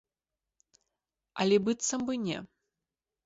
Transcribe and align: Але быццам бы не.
Але 1.45 1.55
быццам 1.67 2.01
бы 2.07 2.13
не. 2.25 2.39